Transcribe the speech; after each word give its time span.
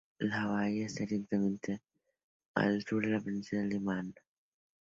La 0.17 0.47
bahía 0.47 0.87
está 0.87 1.03
directamente 1.05 1.79
al 2.55 2.81
sur 2.81 3.05
de 3.05 3.11
la 3.11 3.21
península 3.21 3.61
de 3.67 3.79
Manama. 3.79 4.13